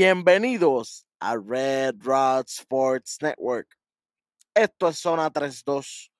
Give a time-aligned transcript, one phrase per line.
[0.00, 3.66] Bienvenidos a Red Rod Sports Network.
[4.54, 6.12] Esto es Zona 32.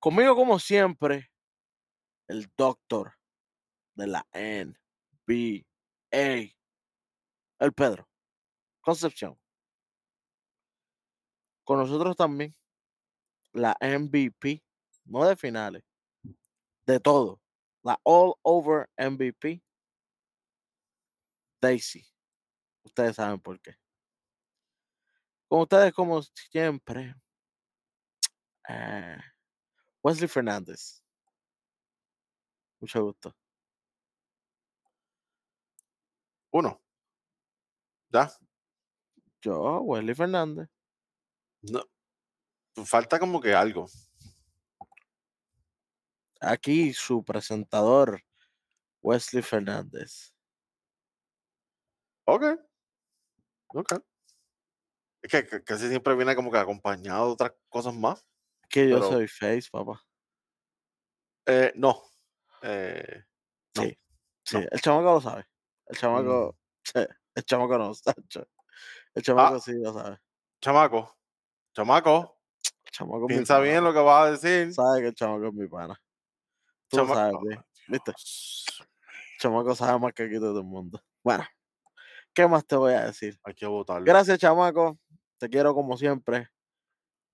[0.00, 1.30] Conmigo, como siempre,
[2.26, 3.14] el doctor
[3.94, 5.62] de la NBA,
[7.60, 8.08] el Pedro
[8.80, 9.38] Concepción.
[11.62, 12.56] Con nosotros también
[13.52, 14.64] la MVP,
[15.04, 15.84] no de finales,
[16.86, 17.40] de todo,
[17.84, 19.62] la All Over MVP,
[21.60, 22.11] Daisy.
[22.84, 23.74] Ustedes saben por qué.
[25.48, 27.14] Con ustedes, como siempre,
[28.68, 29.18] eh,
[30.02, 31.02] Wesley Fernández.
[32.80, 33.34] Mucho gusto.
[36.50, 36.80] Uno.
[38.10, 38.30] ¿Ya?
[39.40, 40.68] Yo, Wesley Fernández.
[41.62, 41.82] No.
[42.84, 43.86] Falta como que algo.
[46.40, 48.22] Aquí su presentador,
[49.02, 50.34] Wesley Fernández.
[52.24, 52.71] Ok.
[53.74, 53.92] Ok.
[55.22, 58.24] Es que, que- casi siempre viene como que acompañado de otras cosas más.
[58.68, 60.02] Que yo Pero- soy face, papá.
[61.46, 62.02] Eh, no.
[62.62, 63.24] Eh,
[63.76, 63.82] no.
[63.82, 63.98] Sí,
[64.44, 64.66] sí, no.
[64.70, 65.46] el chamaco lo sabe.
[65.86, 67.00] El chamaco, sí,
[67.34, 67.92] el chamaco no.
[69.14, 69.60] El chamaco Ah.
[69.60, 70.18] sí lo sabe.
[70.60, 71.16] chamaco.
[71.74, 72.38] Chamaco.
[72.90, 73.64] Chamaco es Piensa pana.
[73.64, 74.72] bien lo que vas a decir.
[74.74, 76.00] Sabe que el chamaco es mi pana.
[76.88, 78.10] Tú lo Chama- sabes Ay, bien, ¿viste?
[78.10, 81.02] El chamaco sabe más que aquí todo el mundo.
[81.24, 81.44] Bueno,
[82.34, 83.38] ¿qué más te voy a decir?
[83.44, 84.04] Hay que votarlo.
[84.04, 84.98] Gracias, chamaco.
[85.38, 86.48] Te quiero como siempre.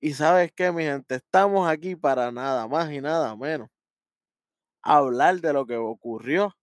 [0.00, 3.68] Y sabes qué, mi gente, estamos aquí para nada más y nada menos.
[4.82, 6.56] Hablar de lo que ocurrió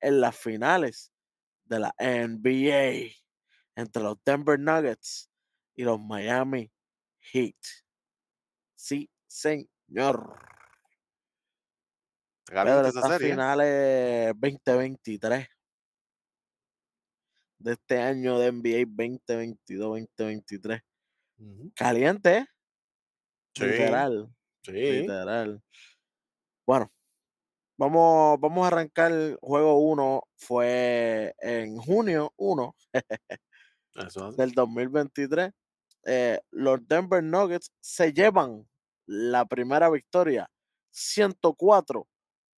[0.00, 1.12] en las finales
[1.64, 3.12] de la NBA
[3.74, 5.28] entre los Denver Nuggets
[5.74, 6.70] y los Miami
[7.32, 7.56] Heat.
[8.76, 10.38] Sí, señor.
[12.44, 13.30] Caliente Pedro, esa serie.
[13.30, 15.55] finales 2023
[17.58, 20.82] de este año de NBA 2022-2023.
[21.38, 21.72] Ujú.
[21.76, 22.46] Caliente, ¿eh?
[23.54, 23.64] Sí.
[23.64, 24.28] literal.
[24.62, 24.72] Sí.
[24.72, 25.62] Literal.
[26.66, 26.90] Bueno,
[27.78, 30.22] vamos, vamos a arrancar el juego 1.
[30.36, 32.74] Fue en junio 1
[33.94, 34.36] Eso es.
[34.36, 35.52] del 2023.
[36.06, 38.68] Eh, los Denver Nuggets se llevan
[39.06, 40.48] la primera victoria
[40.92, 42.08] 104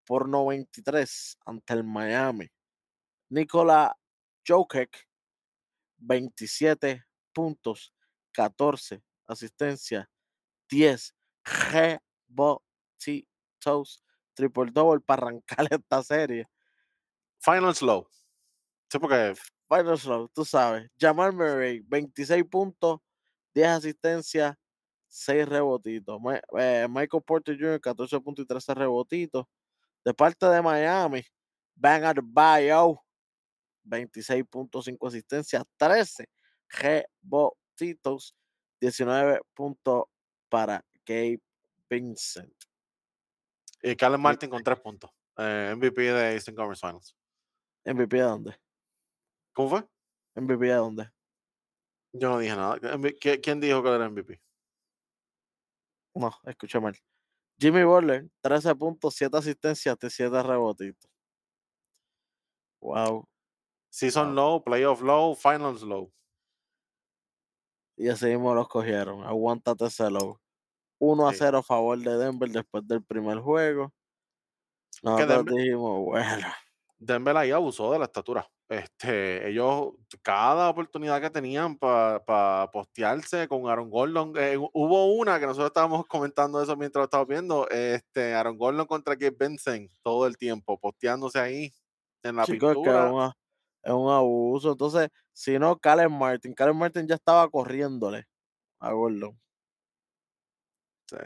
[0.07, 2.49] por 93 ante el Miami.
[3.31, 3.97] Nikola
[4.49, 5.07] Jokic,
[5.99, 7.05] 27
[7.35, 7.93] puntos,
[8.33, 10.07] 14 asistencias,
[10.71, 11.15] 10
[13.05, 14.03] rebotitos,
[14.35, 16.49] triple double para arrancar esta serie.
[17.41, 18.09] Final slow.
[18.91, 19.35] Sí, porque
[19.69, 20.89] Final slow, tú sabes.
[20.99, 23.01] Jamal Murray, 26 puntos,
[23.55, 24.57] 10 asistencias,
[25.09, 26.19] 6 rebotitos.
[26.21, 29.45] Ma- eh, Michael Porter Jr., 14 puntos y 13 rebotitos.
[30.05, 31.23] De parte de Miami,
[31.75, 32.99] Van Adebayo,
[33.89, 36.29] 26 puntos, 5 asistencias, 13
[36.69, 38.35] rebotitos,
[38.81, 40.05] 19 puntos
[40.49, 41.41] para Gabe
[41.91, 42.53] Vincent.
[43.83, 45.11] y Caleb Martin con tres puntos.
[45.37, 47.17] Eh, MVP de Eastern Conference Finals.
[47.85, 48.61] MVP de dónde?
[49.55, 49.89] ¿Cómo fue?
[50.35, 51.11] MVP de dónde?
[52.13, 52.77] Yo no dije nada.
[52.77, 54.41] MV- ¿Qui- ¿Quién dijo que era MVP?
[56.15, 56.97] No, escuché mal.
[57.61, 61.09] Jimmy Butler, 13 puntos, 7 asistencias, 7 rebotitos.
[62.81, 63.29] Wow.
[63.91, 66.13] Season low, playoff low, finals low.
[67.97, 69.25] Y así mismo los cogieron.
[69.25, 70.39] Aguántate ese low.
[71.01, 71.39] 1 a Sí.
[71.41, 73.93] 0 a favor de Denver después del primer juego.
[75.03, 76.47] Nosotros Denver- dijimos, bueno,
[76.99, 78.49] Denver ahí abusó de la estatura.
[78.69, 85.41] Este, ellos, cada oportunidad que tenían para postearse con Aaron Gordon, eh, hu- hubo una
[85.41, 89.91] que nosotros estábamos comentando eso mientras lo estábamos viendo, este, Aaron Gordon contra Gabe Vincent
[90.03, 91.73] todo el tiempo, posteándose ahí
[92.23, 93.09] en la chicos, que pintura.
[93.27, 93.33] a-
[93.89, 94.73] es un abuso.
[94.73, 96.55] Entonces, si no, Calen Martin.
[96.55, 98.27] Calen Martin ya estaba corriéndole
[98.81, 99.39] a Gordon.
[101.07, 101.17] Sí,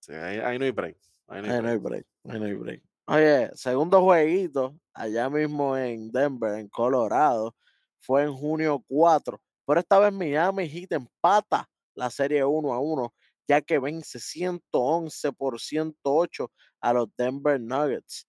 [0.00, 0.96] sí, ahí, ahí no hay break.
[1.28, 1.78] Ahí no hay Ahí no hay break.
[1.78, 2.82] break, ahí no hay break.
[3.06, 7.54] Oye, segundo jueguito, allá mismo en Denver, en Colorado,
[8.00, 9.40] fue en junio 4.
[9.66, 13.14] Pero esta vez Miami Heat empata la serie 1 a 1,
[13.48, 16.50] ya que vence 111 por 108
[16.80, 18.26] a los Denver Nuggets.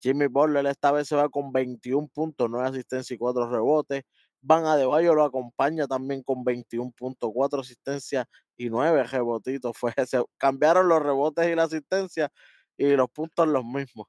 [0.00, 4.02] Jimmy Butler esta vez se va con 21 puntos, 9 asistencias y 4 rebotes.
[4.42, 8.26] Van Adebayo lo acompaña también con 21 puntos, 4 asistencias
[8.56, 9.76] y 9 rebotitos.
[9.78, 12.30] Fue, se cambiaron los rebotes y la asistencia
[12.76, 14.06] y los puntos los mismos.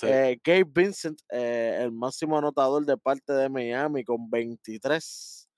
[0.00, 0.06] Sí.
[0.08, 5.48] Eh, Gabe Vincent, eh, el máximo anotador de parte de Miami con 23.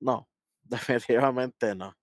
[0.00, 0.28] No,
[0.62, 1.94] definitivamente no.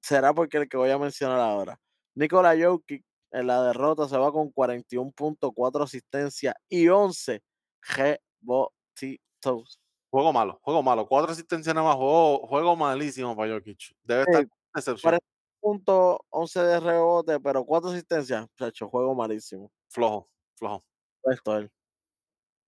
[0.00, 1.78] Será porque el que voy a mencionar ahora.
[2.14, 7.42] Nikola Jokic en la derrota se va con 41.4 asistencias y 11
[7.82, 9.80] rebotitos.
[10.10, 11.06] Juego malo, juego malo.
[11.06, 13.94] 4 asistencias nada más, juego juego malísimo para Jokic.
[14.02, 15.26] Debe estar Sí, decepción, 40
[15.60, 19.70] puntos, 11 de rebote, pero 4 asistencias, muchacho, juego malísimo.
[19.90, 20.84] flojo, flojo.
[21.24, 21.70] Esto él.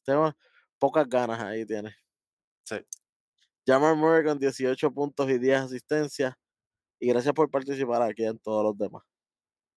[0.05, 0.33] Tengo
[0.79, 1.95] pocas ganas ahí tiene.
[2.65, 2.77] Sí,
[3.67, 6.35] Jamal Murray con 18 puntos y 10 asistencias.
[7.01, 9.03] Y gracias por participar aquí en todos los demás.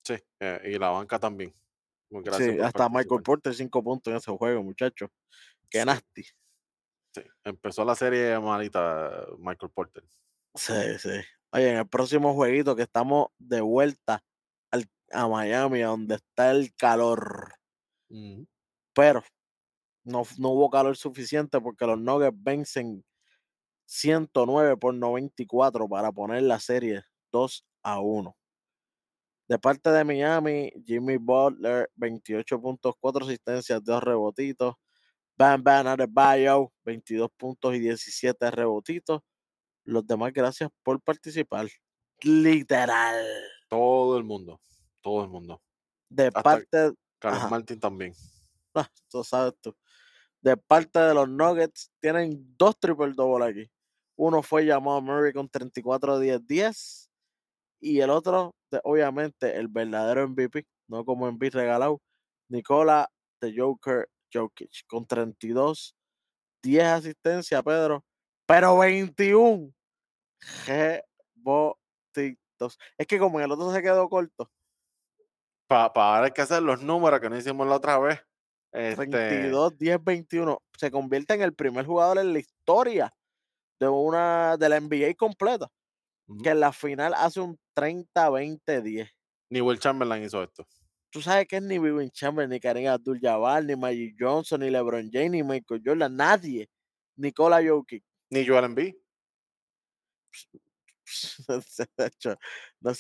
[0.04, 1.54] Sí, eh, y la banca también.
[2.10, 3.24] Gracias Sí, hasta Michael.
[3.24, 5.08] Porter 5 puntos en ese juego, muchacho.
[5.70, 5.86] Qué Sí.
[5.86, 6.24] nasty.
[7.16, 10.04] Sí, empezó la serie malita Michael Porter.
[10.56, 11.10] Sí, sí.
[11.52, 14.24] Oye, en el próximo jueguito que estamos de vuelta
[14.72, 17.54] al- a Miami, donde está el calor.
[18.10, 18.48] Ujú.
[18.94, 19.24] Pero
[20.04, 23.04] no, no hubo calor suficiente porque los Nuggets vencen
[23.86, 28.36] 109 por 94 para poner la serie 2 a 1.
[29.48, 34.76] De parte de Miami, Jimmy Butler, 28 puntos, 4 asistencias, 2 rebotitos.
[35.36, 39.22] Bam Bam Adebayo, 22 puntos y 17 rebotitos.
[39.84, 41.68] Los demás, gracias por participar.
[42.22, 43.26] Literal.
[43.68, 44.62] Todo el mundo,
[45.02, 45.62] todo el mundo.
[46.10, 47.50] De Hasta parte, Carlos Ajá.
[47.50, 48.14] Martin también.
[48.76, 49.76] ah, tú sabes tú.
[50.42, 53.72] De parte de los Nuggets, tienen dos triple double aquí.
[54.16, 57.12] Uno fue llamado Murray con 34 10 10
[57.84, 62.00] y el otro, de- obviamente, el verdadero MVP, no como MVP regalado,
[62.50, 63.10] Nicola
[63.40, 65.96] The Joker Jokic con 32
[66.64, 68.04] 10 asistencias, Pedro,
[68.48, 69.74] pero 21
[70.66, 72.80] rebotitos.
[72.98, 74.50] Es que como en el otro se quedó corto,
[75.68, 78.22] Para ahora hay que hacer los números que no hicimos la otra vez.
[78.72, 80.58] Este, 32, 10, 21.
[80.78, 83.14] Se convierte en el primer jugador en la historia
[83.80, 85.68] de una de la NBA completa
[86.44, 89.10] que en la final hace un 30, 20, 10.
[89.50, 90.66] ni Will Chamberlain hizo esto.
[91.12, 95.10] Tú sabes que es ni Wiggin Chamberlain, ni Karim Abdul-Jabbar, ni Magic Johnson, ni LeBron
[95.12, 96.68] James, ni Michael Jordan, nadie.
[97.18, 98.04] Nicola Jokic.
[98.32, 98.96] Ni Joel Embiid.
[101.46, 101.86] No sé,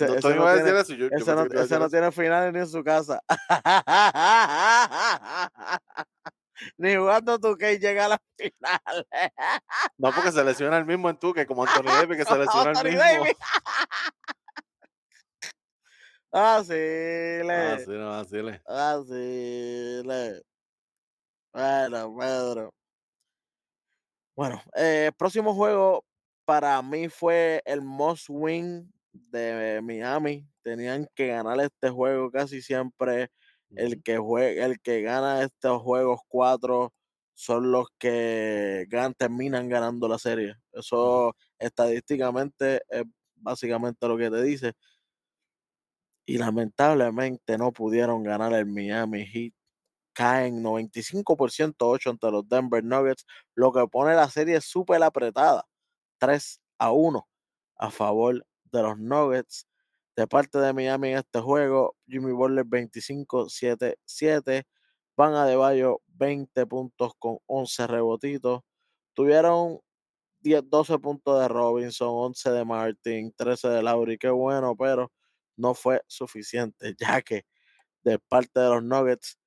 [0.05, 0.93] No no tiene- eso.
[0.93, 3.19] Yo, yo no, tiene finales ni en su casa.
[6.77, 9.05] ni jugando tu que llega a las finales.
[9.97, 12.79] No, porque se lesiona el mismo en tú, que como Anthony Davis, que se lesiona
[12.79, 13.01] el mismo.
[16.35, 17.53] Así le.
[17.53, 18.59] Ah, sí, no, así le.
[18.65, 20.41] Así le.
[21.53, 22.73] Bueno, Pedro.
[24.35, 26.03] Bueno, eh, próximo juego
[26.43, 30.47] para mí fue el most win de Miami.
[30.63, 33.29] Tenían que ganar este juego casi siempre.
[33.75, 36.93] El que juega, el que gana estos juegos cuatro
[37.35, 40.55] son los que gan- terminan ganando la serie.
[40.71, 43.03] Eso estadísticamente es
[43.35, 44.73] básicamente lo que te dice.
[46.25, 49.53] Y lamentablemente no pudieron ganar el Miami Heat.
[50.13, 55.65] Caen 95% 8 ante los Denver Nuggets, lo que pone la serie súper apretada.
[56.19, 57.27] 3 a 1
[57.77, 59.67] a favor de los Nuggets.
[60.15, 64.67] De parte de Miami en este juego, Jimmy Butler 25, 7, 7.
[65.17, 68.61] Van Adebayo 20 puntos con 11 rebotitos.
[69.15, 69.79] Tuvieron
[70.41, 74.17] 10, 12 puntos de Robinson, 11 de Martin, 13 de Lauri.
[74.17, 75.11] Qué bueno, pero
[75.57, 77.43] no fue suficiente, ya que
[78.03, 79.37] de parte de los Nuggets,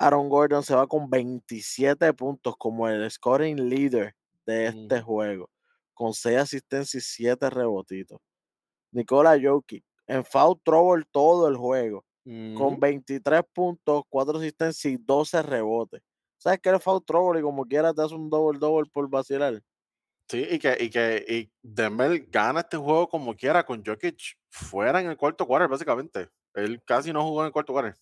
[0.00, 5.48] Aaron Gordon se va con 27 puntos como el scoring leader de este ujú, juego,
[5.94, 8.18] con 6 asistencias y 7 rebotitos.
[8.92, 12.80] Nikola Jokic en foul trouble todo el juego, con ujú.
[12.80, 16.02] 23 puntos, 4 asistencias y 12 rebotes.
[16.38, 19.62] ¿Sabes que eres foul trouble y como quieras te hace un double double por vacilar?
[20.28, 25.00] Sí, y que, y que y Denver gana este juego como quiera con Jokic fuera
[25.00, 26.28] en el cuarto quarter, básicamente.
[26.54, 27.96] Él casi no jugó en el cuarto quarter.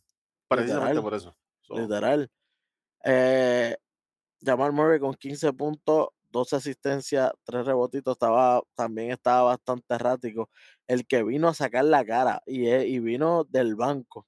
[0.46, 1.36] Precisamente Literal, por eso.
[1.60, 2.30] So, literal.
[3.04, 3.76] Eh,
[4.42, 10.50] Jamal Murray con 15 puntos, 12 asistencias, 3 rebotitos, estaba, también estaba bastante errático.
[10.88, 14.26] El que vino a sacar la cara y, e- y vino del banco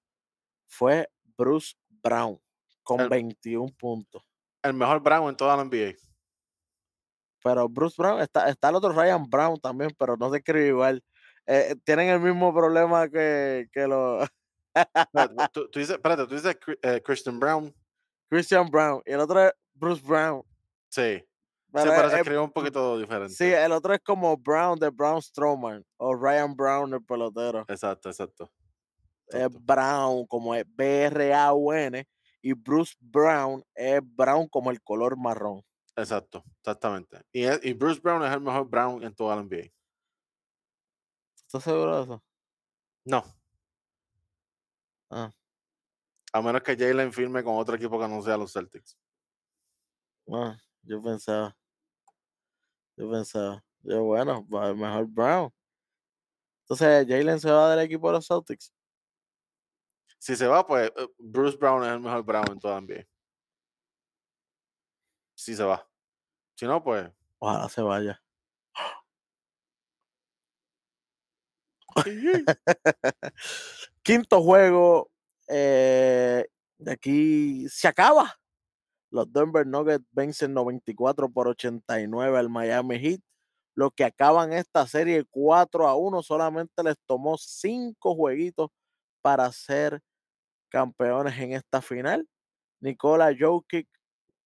[0.69, 2.39] fue Bruce Brown
[2.85, 4.23] con el, 21 puntos.
[4.63, 5.95] el mejor Brown en toda la NBA.
[7.43, 11.03] Pero Bruce Brown, está, está el otro Ryan Brown también, pero no se escribe igual.
[11.47, 14.29] Eh, tienen el mismo problema que, que los
[15.53, 17.75] tú, tú dices, espérate, tú dices eh, Christian Brown.
[18.29, 20.43] Christian Brown y el otro es Bruce Brown.
[20.91, 21.25] Sí.
[21.73, 23.65] Sí, Pero pero es- se escribe un poquito Sí, diferente.
[23.65, 27.65] el otro es como Brown de Brown Strowman o Ryan Brown, el pelotero.
[27.69, 28.51] Exacto, exacto.
[29.29, 29.49] Es.
[29.65, 32.05] Brown como es B-R-A-U-N
[32.43, 35.63] y Bruce Brown es Brown como el color marrón.
[35.95, 37.23] Exacto, exactamente.
[37.31, 39.71] Y, es- y Bruce Brown es el mejor Brown en toda la NBA.
[41.37, 42.25] ¿Estás seguro de eso?
[43.05, 43.25] No,
[45.13, 45.33] Ah,
[46.33, 48.97] a menos que Jalen firme con otro equipo que no sea los Celtics.
[50.33, 51.57] ah, yo pensaba.
[53.01, 55.51] Yo pensaba, yo bueno, va- mejor Brown.
[56.65, 58.75] Entonces, Jalen se va del equipo de los Celtics.
[60.19, 63.07] Si se va, pues eh, Bruce Brown es el mejor Brown en toda NBA.
[65.35, 65.89] Si se va.
[66.57, 67.11] Si no, pues.
[67.39, 68.23] Ojalá se vaya.
[74.03, 75.11] Quinto juego
[75.49, 78.39] eh, de aquí se acaba.
[79.11, 83.21] Los Denver Nuggets vencen 94 por 89 al Miami Heat.
[83.75, 88.71] Los que acaban esta serie 4 a 1 solamente les tomó 5 jueguitos
[89.23, 90.01] para ser
[90.69, 92.29] campeones en esta final.
[92.81, 93.89] Nikola Jokic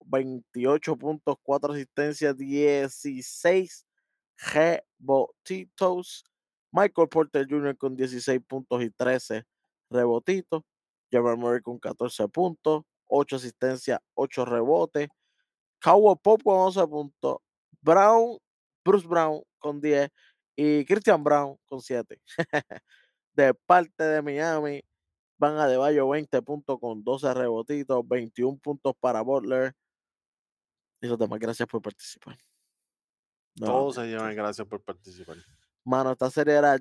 [0.05, 3.85] 28 puntos, 4 asistencias, 16
[4.53, 6.23] rebotitos.
[6.71, 7.77] Michael Porter Jr.
[7.77, 9.45] con 16 puntos y 13
[9.89, 10.63] rebotitos.
[11.11, 15.09] Jamal Murray con 14 puntos, 8 asistencias, 8 rebotes.
[15.79, 17.37] Cowboy Pop con 11 puntos.
[17.81, 18.37] Brown,
[18.83, 20.09] Bruce Brown con 10
[20.55, 22.19] y Christian Brown con 7.
[23.33, 24.81] de parte de Miami,
[25.37, 29.73] van a Deballo 20 puntos con 12 rebotitos, 21 puntos para Butler.
[31.01, 32.37] Y los demás, gracias por participar.
[33.55, 35.37] Todos se llevan gracias por participar.
[35.83, 36.77] Mano, esta serie era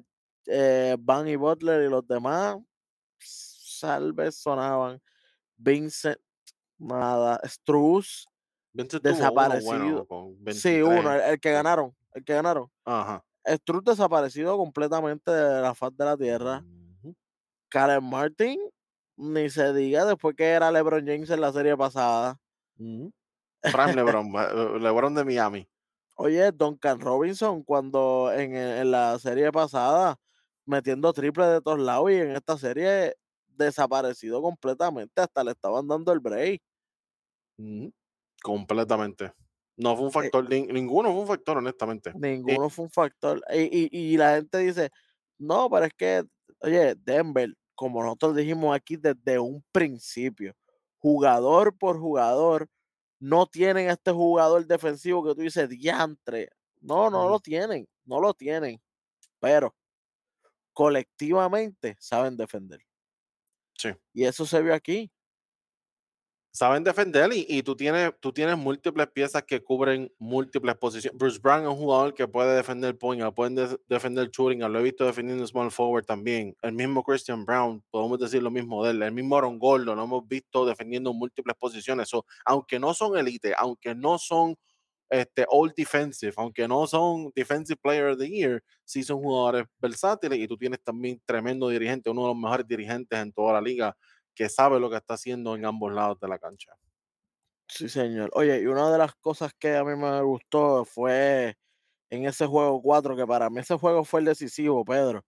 [0.46, 2.56] eh, Van y Butler y los demás,
[3.18, 5.00] salves sonaban.
[5.64, 6.18] Vincent,
[6.78, 7.40] nada.
[7.44, 8.26] Struz,
[8.72, 10.06] Vincent tuvo uno bueno desaparecido.
[10.52, 11.24] Sí, uno, 23.
[11.24, 11.52] el, el que sí.
[11.54, 12.70] ganaron, el que ganaron.
[12.84, 13.24] Ajá.
[13.46, 16.64] Struz desaparecido completamente de la faz de la tierra.
[17.02, 17.14] Ujú.
[17.68, 18.60] Karen Martin,
[19.16, 22.38] ni se diga después que era LeBron James en la serie pasada.
[22.78, 23.12] Ujú.
[23.62, 25.68] Prime LeBron, eh, LeBron de Miami.
[26.16, 30.16] Oye, Duncan Robinson, cuando en, en la serie pasada,
[30.66, 33.16] metiendo triple de todos lados y en esta serie
[33.56, 36.62] desaparecido completamente, hasta le estaban dando el break.
[37.58, 37.92] Ujú.
[38.42, 39.32] Completamente.
[39.76, 42.14] No fue un Eh, factor, nin- ninguno fue un factor, honestamente.
[42.14, 43.42] Y ninguno fue un factor.
[43.52, 44.90] Y, y- y la gente dice,
[45.38, 46.24] no, pero es que,
[46.60, 50.54] oye, Denver, como nosotros dijimos aquí desde un principio,
[50.98, 52.68] jugador por jugador,
[53.20, 56.50] no tienen este jugador defensivo que tú dices, diantre.
[56.80, 58.80] No, no lo tienen, no lo tienen.
[59.40, 59.74] Pero
[60.72, 62.80] colectivamente saben defender.
[63.84, 63.90] Sí.
[64.14, 65.10] Y eso se vio aquí.
[66.52, 71.18] saben defender y, y tú, tienes, tú tienes múltiples piezas que cubren múltiples posiciones.
[71.18, 74.82] Bruce Brown es un jugador que puede defender point, puede de- defender shooting, lo he
[74.84, 76.56] visto defendiendo small forward también.
[76.62, 79.02] El mismo Christian Brown, podemos decir lo mismo de él.
[79.02, 82.08] El mismo Aaron Gordon, lo hemos visto defendiendo múltiples posiciones.
[82.08, 84.54] So, aunque no son elite, aunque no son
[85.10, 90.38] este, all defensive, aunque no son defensive player of the year, sí son jugadores versátiles
[90.38, 93.96] y tú tienes también tremendo dirigente, uno de los mejores dirigentes en toda la liga
[94.34, 96.72] que sabe lo que está haciendo en ambos lados de la cancha.
[97.68, 98.30] Sí, señor.
[98.34, 101.56] Oye, y una de las cosas que a mí me gustó fue
[102.10, 105.24] en ese juego 4, que para mí ese juego fue el decisivo, Pedro,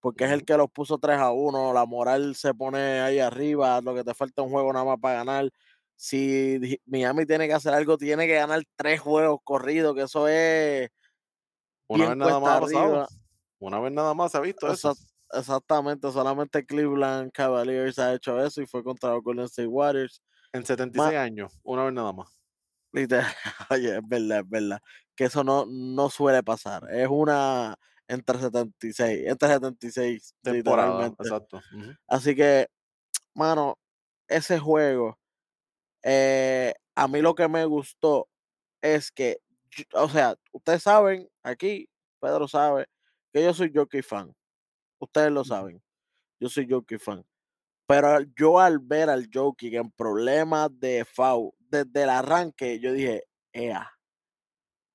[0.00, 3.80] porque es el que los puso 3 a 1, la moral se pone ahí arriba,
[3.82, 5.50] lo que te falta un juego nada más para ganar.
[5.96, 10.90] Si Miami tiene que hacer algo, tiene que ganar tres juegos corridos, que eso es
[11.88, 13.08] Una vez nada más pasado.
[13.60, 14.90] Una vez nada más se ha visto eso.
[14.90, 20.22] Exact- exactamente, solamente Cleveland Cavaliers ha hecho eso y fue contra los Golden State Warriors.
[20.52, 22.38] En 76 años, una vez nada más.
[22.92, 23.24] Literal,
[23.70, 24.80] oye, es verdad, es verdad.
[25.16, 26.88] Que eso no, no suele pasar.
[26.92, 31.22] Es una entre 76, entre 76, Temporada, literalmente.
[31.22, 31.60] exacto.
[32.06, 32.68] Así que,
[33.34, 33.78] mano,
[34.28, 35.18] ese juego,
[36.04, 38.28] eh, a mí lo que me gustó
[38.82, 39.38] es que,
[39.94, 41.88] o sea, ustedes saben, aquí,
[42.20, 42.86] Pedro sabe,
[43.32, 44.32] que yo soy jockey fan.
[44.98, 45.82] Ustedes lo saben.
[46.38, 47.24] Yo soy jockey fan.
[47.86, 53.24] Pero yo al ver al Jokic en problemas de foul desde el arranque, yo dije,
[53.52, 53.90] ea,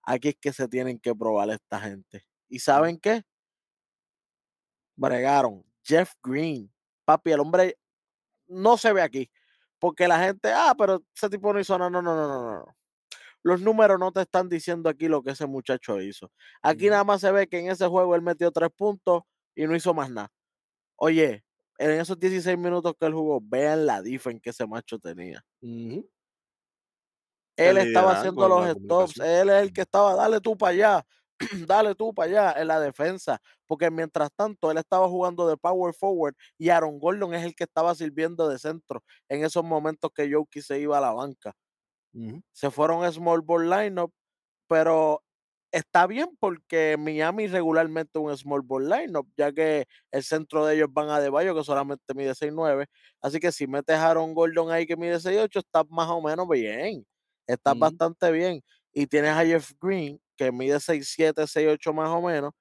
[0.04, 2.26] aquí es que se tienen que probar esta gente.
[2.48, 3.24] ¿Y saben qué?
[4.96, 5.64] Bregaron.
[5.84, 6.72] Jeff Green.
[7.06, 7.78] Papi, el hombre
[8.48, 9.30] no se ve aquí.
[9.80, 11.90] Porque la gente, ah, pero ese tipo no hizo nada.
[11.90, 12.76] No, no, no, no, no.
[13.42, 16.32] Los números no te están diciendo aquí lo que ese muchacho hizo.
[16.62, 19.24] Aquí nada más se ve que en ese juego él metió tres puntos
[19.56, 20.30] y no hizo más nada.
[20.98, 21.46] Oye,
[21.78, 25.44] en esos 16 minutos que él jugó, vean la diferencia que ese macho tenía.
[25.62, 26.04] Él
[27.78, 31.06] estaba liderazgo, haciendo los stops, él es el que estaba, dale tú para allá,
[31.68, 35.94] dale tú para allá en la defensa, porque mientras tanto él estaba jugando de power
[35.94, 40.32] forward y Aaron Gordon es el que estaba sirviendo de centro en esos momentos que
[40.32, 41.54] Jokic se iba a la banca.
[42.56, 44.12] Se fueron a small ball lineup,
[44.68, 45.24] pero
[45.72, 50.90] está bien porque Miami regularmente un small ball lineup, ya que el centro de ellos
[50.92, 52.88] van a De Bayo, que solamente mide 6'9".
[53.22, 56.48] Así que si metes a Aaron Gordon ahí que mide 6'8", estás más o menos
[56.50, 57.06] bien.
[57.48, 57.80] Estás Ujú.
[57.80, 58.62] bastante bien.
[58.94, 62.54] Y tienes a Jeff Green, que mide 6'7", 6'8", más o menos,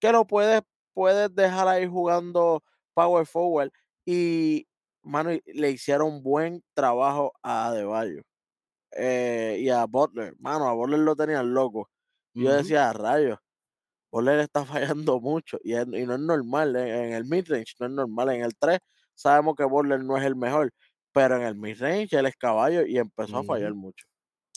[0.00, 0.62] que lo puedes
[0.94, 2.62] puedes dejar ahí jugando
[2.94, 3.70] power forward
[4.06, 4.66] y,
[5.02, 8.22] mano, le hicieron buen trabajo a Adebayo,
[8.92, 10.34] eh, y a Butler.
[10.40, 11.90] Mano, a Butler lo tenían loco.
[12.38, 12.54] Yo Ujú.
[12.54, 13.38] decía: "A rayos,
[14.12, 14.64] Butler está
[14.98, 18.30] fallando mucho", y es y no es normal, en en el midrange no es normal.
[18.30, 18.80] En el 3
[19.14, 20.72] sabemos que Butler no es el mejor,
[21.12, 24.06] pero en el midrange él es caballo y empezó a fallar mucho.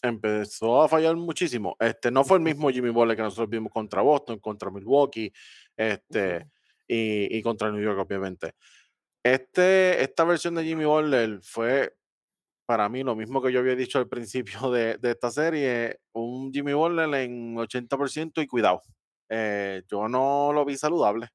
[0.03, 1.77] Empezó a fallar muchísimo.
[1.79, 5.31] Este, no fue el mismo Jimmy Butler que nosotros vimos contra Boston, contra Milwaukee,
[5.77, 6.45] este,
[6.87, 8.53] y y contra New York, obviamente.
[9.23, 11.95] Este esta versión de Jimmy Butler fue,
[12.67, 16.51] para mí, lo mismo que yo había dicho al principio de de esta serie, un
[16.53, 18.81] Jimmy Butler en 80% y cuidado.
[19.29, 21.29] Eh, yo no lo vi saludable.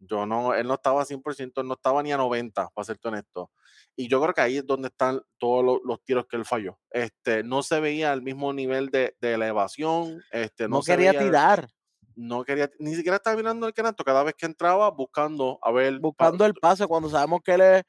[0.00, 3.08] Yo no, él no estaba a 100%, él no estaba ni a 90, para serte
[3.08, 3.50] honesto.
[3.96, 6.78] Y yo creo que ahí es donde están todos lo- los tiros que él falló.
[6.90, 11.10] Este, no se veía el mismo nivel de, de elevación, este, no No se quería
[11.10, 11.68] veía, tirar,
[12.16, 16.00] no quería, ni siquiera estaba mirando el canasto cada vez que entraba buscando a ver,
[16.00, 17.82] buscando el pase cuando sabemos que él es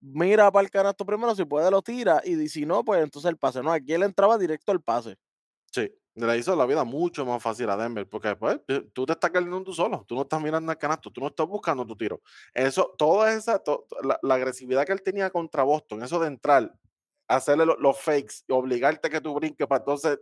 [0.00, 3.38] mira para el canasto primero, si puede lo tira, y si no, pues entonces el
[3.38, 3.62] pase.
[3.62, 5.16] No, aquí él entraba directo al pase.
[5.72, 9.12] Sí, le hizo la vida mucho más fácil a Denver, porque pues, tú tú te
[9.12, 11.96] estás cayendo tú solo, tú no estás mirando al canasto, tú no estás buscando tu
[11.96, 12.20] tiro.
[12.52, 16.72] Eso, toda esa, to- la, la agresividad que él tenía contra Boston, eso de entrar,
[17.28, 20.20] hacerle lo- los fakes y obligarte a que tú brinques para entonces,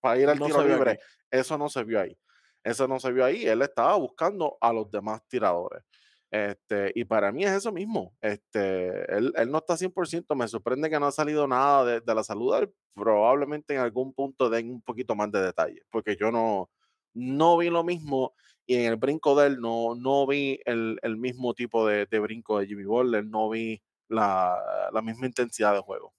[0.00, 0.68] para ir al No tiro aquí.
[0.70, 2.16] libre, eso no se vio ahí.
[2.64, 5.82] Eso no se vio ahí, él estaba buscando a los demás tiradores.
[6.30, 8.14] Este, y para mí es eso mismo.
[8.20, 10.34] Este, él, él no está 100%.
[10.34, 12.54] Me sorprende que no ha salido nada de, de la salud.
[12.56, 12.72] él.
[12.94, 16.70] Probablemente en algún punto den un poquito más de detalle, porque yo no,
[17.14, 18.34] no vi lo mismo
[18.66, 22.18] y en el brinco de él no, no vi el, el mismo tipo de, de
[22.18, 26.12] brinco de Jimmy Butler, no vi la, la misma intensidad de juego.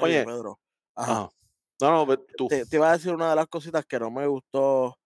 [0.00, 0.58] Oye, Oye, Pedro,
[0.94, 1.30] ajá, ajá.
[1.80, 2.46] No, no, tú.
[2.48, 4.96] te, te iba a decir una de las cositas que no me gustó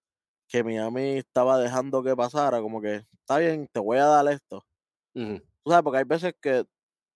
[0.47, 4.65] que Miami estaba dejando que pasara, como que está bien, te voy a dar esto.
[5.15, 6.65] Ujú, Tú sabes, porque hay veces que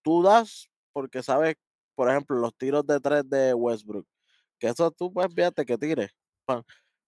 [0.03, 1.55] tú das porque sabes,
[1.95, 4.07] por ejemplo, los tiros de tres de Westbrook,
[4.59, 6.11] que eso tú pues fíjate que tires,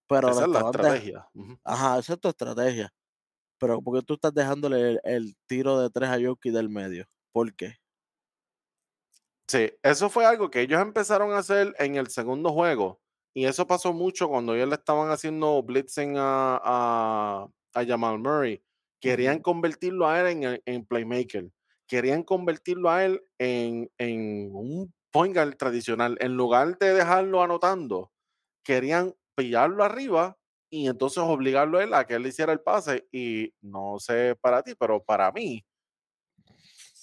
[0.07, 1.29] pero Esa es la estrategia.
[1.63, 2.93] ajá, esa es tu estrategia,
[3.59, 7.05] pero porque tú estás dejándole el, el tiro de tres a Jokic del medio?
[7.33, 7.75] ¿Por qué?
[9.47, 13.01] Sí, eso fue algo que ellos empezaron a hacer en el segundo juego.
[13.33, 18.61] Y eso pasó mucho cuando ellos le estaban haciendo blitzing a, a, a Jamal Murray.
[19.01, 21.49] Querían convertirlo a él en, en playmaker.
[21.87, 26.17] Querían convertirlo a él en, en un point guard tradicional.
[26.21, 28.11] En lugar de dejarlo anotando,
[28.63, 30.37] querían pillarlo arriba
[30.69, 33.07] y entonces obligarlo a él a que él hiciera el pase.
[33.11, 35.65] Y no sé para ti, pero para mí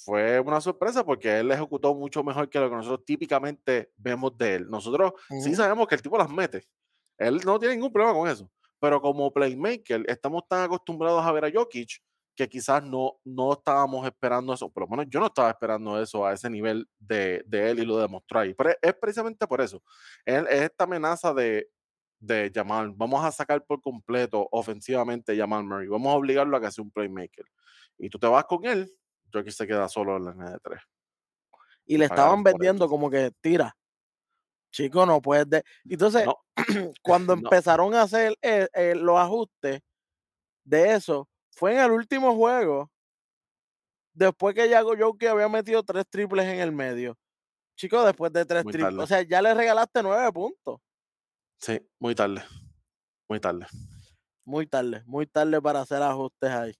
[0.04, 4.56] fue una sorpresa porque él ejecutó mucho mejor que lo que nosotros típicamente vemos de
[4.56, 4.70] él.
[4.70, 5.54] Nosotros sí ujú.
[5.54, 6.66] sabemos que el tipo las mete.
[7.18, 8.50] Él no tiene ningún problema con eso.
[8.80, 12.02] Pero como playmaker, estamos tan acostumbrados a ver a Jokic
[12.34, 14.70] que quizás no, no estábamos esperando eso.
[14.70, 17.84] Por lo menos yo no estaba esperando eso a ese nivel de, de él y
[17.84, 18.54] lo demostró ahí.
[18.54, 19.82] Pero es precisamente por eso.
[20.24, 21.68] Él es esta amenaza de,
[22.18, 22.92] de Jamal.
[22.96, 25.88] Vamos a sacar por completo ofensivamente a Jamal Murray.
[25.88, 27.44] Vamos a obligarlo a que sea un playmaker.
[27.98, 28.90] Y tú te vas con él
[29.32, 30.80] Jokic se queda solo en la línea de 3
[31.86, 33.76] Y le pagaron estaban vendiendo como que tira,
[34.70, 36.36] chico, no puedes de entonces, No,
[37.02, 39.80] cuando no, empezaron a hacer, eh, eh, los ajustes
[40.64, 42.90] de eso, fue en el último juego,
[44.12, 47.16] después que ya Jokic había metido 3 triples en el medio.
[47.76, 50.80] Chico, después de 3 muy triples, o sea, ya le regalaste 9 puntos.
[51.58, 52.42] Sí, muy tarde,
[53.28, 53.66] muy tarde.
[54.44, 56.74] Muy tarde, muy tarde para hacer ajustes ahí.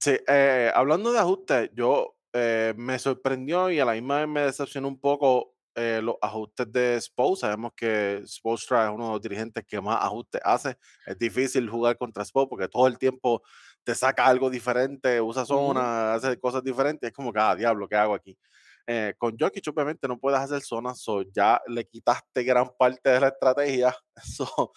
[0.00, 4.40] Sí, eh, hablando de ajustes, yo eh, me sorprendió y a la misma vez me
[4.42, 7.34] decepcionó un poco eh, los ajustes de Spo.
[7.36, 10.76] Sabemos que Spoelstra es uno de los dirigentes que más ajustes hace.
[11.06, 13.42] Es difícil jugar contra Spo porque todo el tiempo
[13.82, 17.08] te saca algo diferente, usa zona, hace cosas diferentes.
[17.08, 18.38] Es como que, ah, diablo, ¿qué hago aquí?
[18.86, 23.20] Eh, con Jokic obviamente no puedes hacer zonas, so ya le quitaste gran parte de
[23.20, 24.72] la estrategia, eso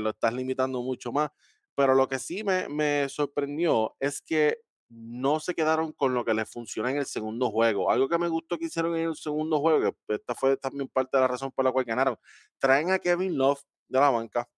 [0.00, 1.30] lo estás limitando mucho más
[1.74, 4.58] pero lo que sí me, me sorprendió es que
[4.92, 7.90] no se quedaron con lo que les funcionó en el segundo juego.
[7.90, 11.16] Algo que me gustó que hicieron en el segundo juego, que esta fue también parte
[11.16, 12.16] de la razón por la cual ganaron.
[12.58, 14.48] Traen a Kevin Love de la banca,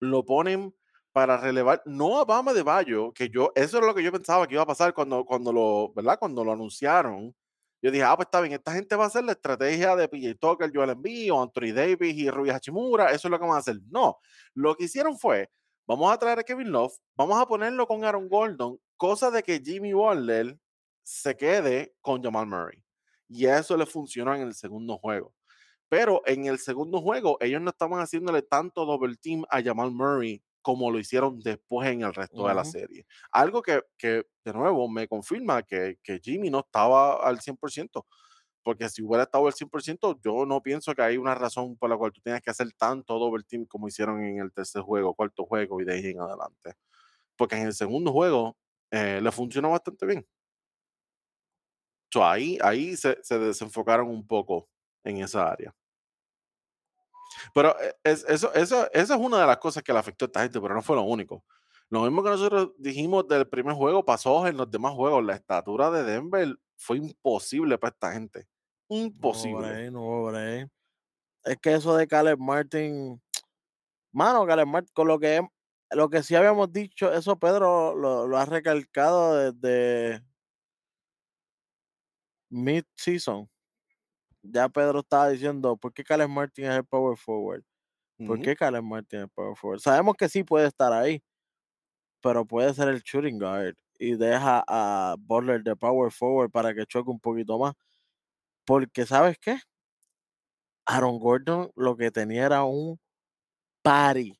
[0.00, 0.74] lo ponen
[1.12, 4.46] para relevar, no a Bama de Bayo, que yo, eso es lo que yo pensaba
[4.48, 6.18] que iba a pasar cuando, cuando lo, ¿verdad?
[6.18, 7.34] Cuando lo anunciaron.
[7.82, 10.34] Yo dije, ah, pues está bien, esta gente va a hacer la estrategia de PJ
[10.40, 13.76] Tucker, Joel Embiid, Anthony Davis y Rui Hachimura, eso es lo que van a hacer.
[13.90, 14.18] No,
[14.54, 15.50] lo que hicieron fue,
[15.86, 19.60] vamos a traer a Kevin Love, vamos a ponerlo con Aaron Gordon, cosa de que
[19.64, 20.58] Jimmy Butler
[21.02, 22.82] se quede con Jamal Murray.
[23.28, 25.34] Y eso le funcionó en el segundo juego.
[25.88, 30.42] Pero en el segundo juego, ellos no estaban haciéndole tanto double team a Jamal Murray
[30.62, 33.06] como lo hicieron después en el resto de la serie.
[33.30, 38.02] Algo que, que, de nuevo, me confirma que, que Jimmy no estaba al 100%,
[38.64, 41.96] porque si hubiera estado al 100%, yo no pienso que hay una razón por la
[41.96, 45.44] cual tú tienes que hacer tanto double team como hicieron en el tercer juego, cuarto
[45.44, 46.74] juego y de ahí en adelante.
[47.36, 48.56] Porque en el segundo juego
[48.90, 50.26] eh, le funcionó bastante bien.
[52.12, 54.68] So, ahí ahí se, se desenfocaron un poco
[55.04, 55.74] en esa área.
[57.52, 60.26] Pero eh, es, eso, eso, esa es una de las cosas que le afectó a
[60.26, 61.44] esta gente, pero no fue lo único.
[61.90, 65.24] Lo mismo que nosotros dijimos del primer juego pasó en los demás juegos.
[65.24, 68.46] La estatura de Denver fue imposible para esta gente.
[68.88, 69.90] Imposible.
[69.90, 70.68] no break.
[71.44, 73.20] Es que eso de Caleb Martin,
[74.12, 75.46] mano, Caleb Martin, con lo que,
[75.90, 80.22] lo que sí habíamos dicho, eso Pedro lo, lo ha recalcado desde
[82.50, 83.48] mid-season.
[84.42, 87.62] Ya Pedro estaba diciendo, ¿por qué Caleb Martin es el power forward?
[88.26, 89.80] ¿Por qué Caleb Martin es el power forward?
[89.80, 91.22] Sabemos que sí puede estar ahí,
[92.22, 96.86] pero puede ser el shooting guard y deja a Butler de power forward para que
[96.86, 97.74] choque un poquito más.
[98.66, 99.58] Porque, ¿sabes qué?
[100.86, 102.98] Aaron Gordon lo que tenía era un
[103.82, 104.38] party,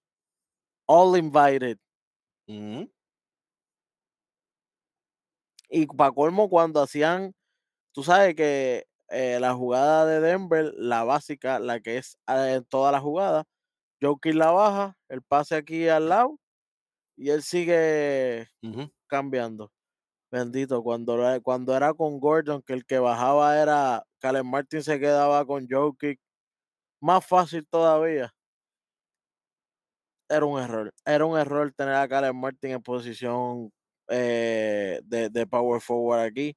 [0.86, 1.78] all invited.
[2.48, 2.88] ujú,
[5.68, 7.34] Y para colmo, cuando hacían,
[7.94, 12.64] tú sabes que eh, la jugada de Denver, la básica, la que es eh, en
[12.66, 13.44] toda la jugada,
[14.02, 16.38] Jokic la baja, el pase aquí al lado
[17.16, 18.48] y él sigue
[19.08, 19.72] cambiando.
[20.34, 24.98] Bendito, cuando, era- cuando era con Gordon, que el que bajaba era Caleb Martin, se
[25.00, 26.20] quedaba con Jokic,
[27.00, 28.34] más fácil todavía.
[30.28, 33.70] Era un error, era un error tener a Caleb Martin en posición
[34.08, 36.56] eh, de, de power forward aquí.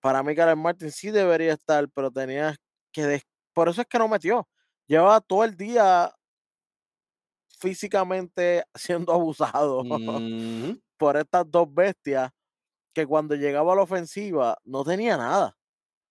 [0.00, 2.56] Para mí, Caleb Martin sí debería estar, pero tenía
[2.92, 3.22] que.
[3.54, 4.48] Por eso es que no metió.
[4.88, 6.12] Llevaba todo el día
[7.58, 9.84] físicamente siendo abusado
[10.96, 12.30] por estas dos bestias
[12.96, 15.54] que cuando llegaba a la ofensiva no tenía nada.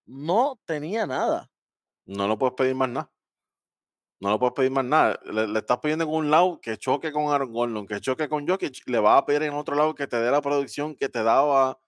[0.05, 1.49] No tenía nada.
[2.05, 3.11] No lo puedes pedir más nada.
[4.19, 5.19] No lo puedes pedir más nada.
[5.25, 8.87] Le, estás pidiendo en un lado que choque con Aaron Gordon, que choque con Jokic,
[8.87, 11.79] le vas a pedir en otro lado que te dé la producción que te daba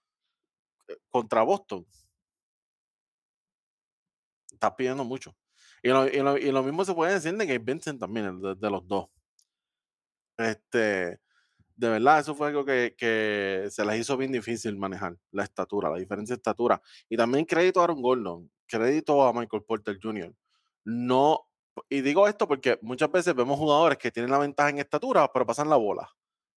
[1.10, 1.86] contra Boston.
[4.52, 5.36] Estás pidiendo mucho.
[5.80, 8.56] Y lo, y lo- y lo mismo se puede decir de Gabe Vincent también, de,
[8.56, 9.06] de los dos.
[10.36, 11.20] Este,
[11.78, 15.88] de verdad, eso fue algo que, que se les hizo bien difícil manejar, la estatura,
[15.90, 16.82] la diferencia de estatura.
[17.08, 20.34] Y también crédito a Aaron Gordon, crédito a Michael Porter Jr.
[20.84, 21.46] No,
[21.88, 25.46] y digo esto porque muchas veces vemos jugadores que tienen la ventaja en estatura, pero
[25.46, 26.08] pasan la bola.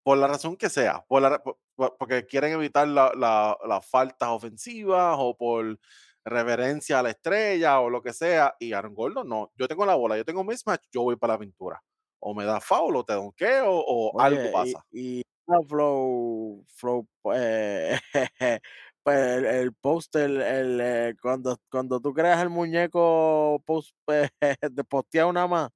[0.03, 3.85] Por la razón que sea, por la por- por- porque quieren evitar la- la- las
[3.85, 5.77] faltas ofensivas o por
[6.25, 8.55] reverencia a la estrella o lo que sea.
[8.59, 11.39] Y Aaron Gordon no, yo tengo la bola, yo tengo mismatch, yo voy para la
[11.39, 11.83] pintura
[12.21, 14.85] o me da foul, o te donqueo, o algo Oye, pasa.
[14.91, 15.23] y, y
[15.67, 17.97] Flow, Flow, eh,
[19.03, 23.95] pues el, el póster, el, eh, cuando, cuando tú creas el muñeco post,
[24.71, 25.69] de posteado nada más,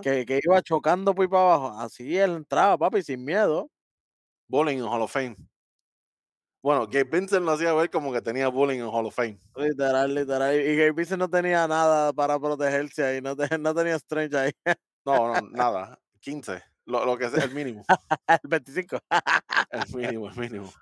[0.00, 3.70] que, que iba chocando por ahí para abajo, así él entraba, papi, sin miedo,
[4.48, 5.36] Bowling en Hall of Fame.
[6.62, 9.38] Bueno, Gabe Vincent lo hacía ver como que tenía bowling en Hall of Fame.
[9.56, 10.54] literal, literal.
[10.60, 14.52] Y Gabe Vincent no tenía nada para protegerse ahí, no, te- no tenía strength ahí,
[15.06, 15.98] No, no, nada.
[16.20, 16.62] 15.
[16.86, 17.84] Lo, lo que es el mínimo.
[18.28, 18.98] el 25.
[19.70, 20.72] El mínimo, el mínimo.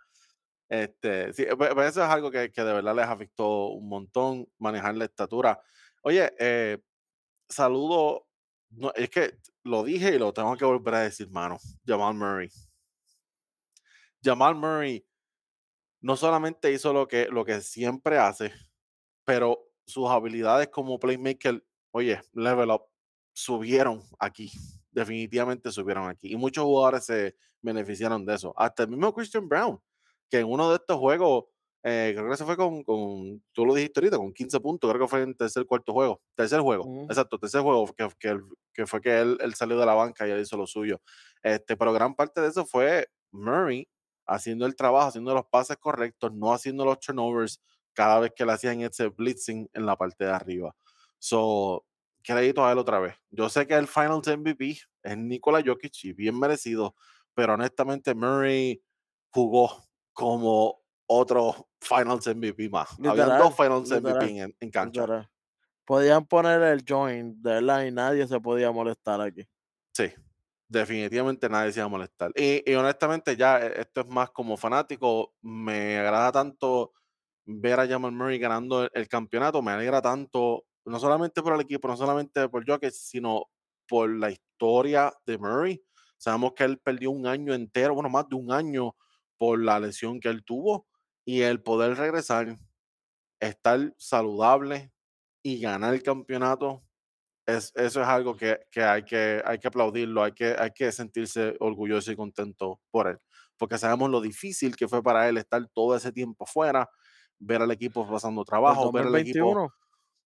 [0.68, 4.48] Este, sí, pe- pero eso es algo que, que de verdad les afectó un montón
[4.58, 5.60] manejar la estatura.
[6.02, 6.78] Oye, eh,
[7.48, 8.26] saludo.
[8.70, 11.58] No, es que lo dije y lo tengo que volver a decir, mano.
[11.86, 12.50] Jamal Murray.
[14.22, 15.06] Jamal Murray
[16.00, 18.52] no solamente hizo lo que, lo que siempre hace,
[19.24, 22.82] pero sus habilidades como playmaker, oye, level up,
[23.34, 24.50] subieron aquí.
[24.92, 26.32] Definitivamente subieron aquí.
[26.32, 28.54] Y muchos jugadores se beneficiaron de eso.
[28.56, 29.80] Hasta el mismo Christian Brown,
[30.30, 31.46] que en uno de estos juegos,
[31.82, 35.02] eh, creo que se fue con, con, tú lo dijiste ahorita, con 15 puntos, creo
[35.04, 36.22] que fue en tercer, cuarto juego.
[36.34, 37.04] Tercer juego, Ujú.
[37.04, 38.40] exacto, tercer juego, que, que,
[38.72, 41.00] que fue que él, él salió de la banca y él hizo lo suyo.
[41.42, 43.88] Este, pero gran parte de eso fue Murray
[44.26, 47.60] haciendo el trabajo, haciendo los pases correctos, no haciendo los turnovers,
[47.92, 50.74] cada vez que le hacían ese blitzing en la parte de arriba.
[51.18, 51.84] So,
[52.24, 53.14] crédito a él otra vez.
[53.30, 56.96] Yo sé que el Finals MVP es Nikola Jokic y bien merecido,
[57.34, 58.82] pero honestamente Murray
[59.30, 62.92] jugó como otro Finals MVP más.
[63.04, 65.00] Habían dos Literal, Finals MVP literal, en, en cancha.
[65.02, 65.30] literal.
[65.84, 69.46] Podían poner el joint, de verdad, y nadie se podía molestar aquí.
[69.92, 70.10] Sí,
[70.66, 72.32] definitivamente nadie se iba a molestar.
[72.34, 75.34] Y, y honestamente, ya eh, esto es más como fanático.
[75.42, 76.92] Me agrada tanto
[77.44, 79.60] ver a Jamal Murray ganando el, el campeonato.
[79.60, 83.46] Me alegra tanto no solamente por el equipo, no solamente por Jokic, sino
[83.88, 85.82] por la historia de Murray.
[86.18, 88.96] Sabemos que él perdió un año entero, bueno, más de un año
[89.36, 90.86] por la lesión que él tuvo
[91.24, 92.56] y el poder regresar,
[93.40, 94.92] estar saludable
[95.42, 96.82] y ganar el campeonato,
[97.46, 100.90] es, eso es algo que, que, hay que hay que aplaudirlo, hay que, hay que
[100.92, 103.18] sentirse orgulloso y contento por él,
[103.58, 106.88] porque sabemos lo difícil que fue para él estar todo ese tiempo fuera,
[107.38, 109.70] ver al equipo pasando trabajo, ver al equipo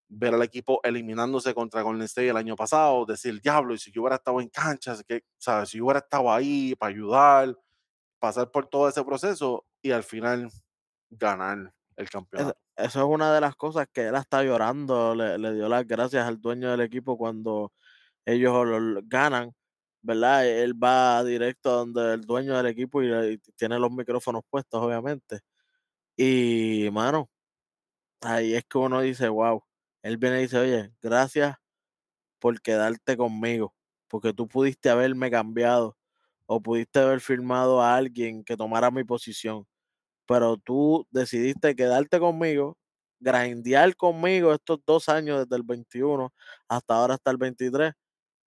[0.09, 4.01] ver al equipo eliminándose contra Golden State el año pasado, decir, diablo, y si yo
[4.01, 5.69] hubiera estado en canchas, que, ¿sabes?
[5.69, 7.55] si yo hubiera estado ahí para ayudar,
[8.19, 10.49] pasar por todo ese proceso y al final
[11.11, 12.59] ganar el campeonato.
[12.75, 16.41] Eso, es una de las cosas que él está llorando, le, dio las gracias al
[16.41, 17.73] dueño del equipo cuando
[18.25, 19.53] ellos lo, ganan,
[20.01, 20.47] ¿verdad?
[20.47, 25.41] Él va directo donde el dueño del equipo y, y tiene los micrófonos puestos, obviamente.
[26.17, 27.29] Y, mano,
[28.21, 29.63] ahí es que uno dice, wow,
[30.03, 31.55] él viene y dice, oye, gracias
[32.39, 33.73] por quedarte conmigo,
[34.07, 35.97] porque tú pudiste haberme cambiado
[36.47, 39.67] o pudiste haber firmado a alguien que tomara mi posición,
[40.27, 42.77] pero tú decidiste quedarte conmigo,
[43.19, 46.33] grindear conmigo estos dos años desde el 21
[46.69, 47.93] hasta ahora hasta el 23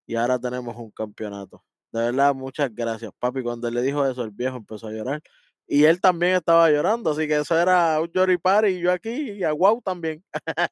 [0.07, 1.65] y ahora tenemos un campeonato.
[1.93, 3.43] De verdad, muchas gracias, papi.
[3.43, 5.23] Cuando le dijo eso, el viejo empezó a llorar.
[5.67, 9.45] Y él también estaba llorando, así que eso era un party y yo aquí y
[9.45, 10.23] a Wow también.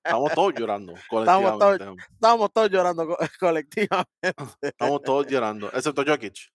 [0.04, 1.64] Estamos todos llorando colectivamente.
[2.12, 4.34] Estamos todos, llorando colectivamente.
[4.60, 6.52] Estamos todos llorando, excepto Jokic.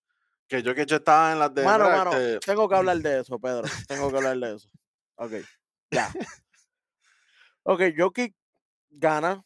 [0.47, 1.63] Que Jokic está en las de...
[1.63, 3.63] Mano, mano, este tengo que hablar de eso, Pedro.
[3.87, 4.69] Tengo que hablar de eso.
[5.15, 5.31] Ok,
[5.91, 6.11] ya.
[7.63, 8.35] Ok, Jokic
[8.91, 9.43] gana,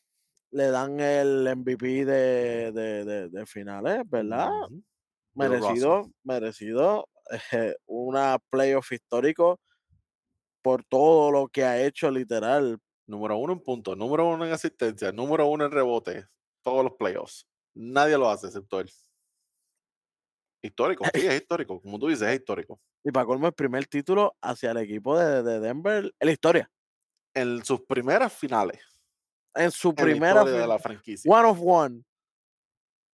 [0.52, 4.50] le dan el MVP de, de, de, finales, ¿verdad?
[5.36, 7.08] Merecido, merecido.
[7.52, 9.60] Eh, una playoff histórico
[10.62, 12.80] por todo lo que ha hecho, literal.
[13.08, 16.28] Número uno en puntos, número uno en asistencia, número uno en rebote,
[16.64, 17.48] todos los playoffs.
[17.74, 18.90] Nadie lo hace excepto él.
[20.62, 21.82] Histórico, sí, es histórico.
[21.82, 22.80] Como tú dices, es histórico.
[23.04, 26.72] Y para colmo, el primer título hacia el equipo de, Denver en la historia.
[27.34, 28.82] En sus primeras finales.
[29.56, 31.32] En su primera de la franquicia.
[31.32, 32.04] One of one.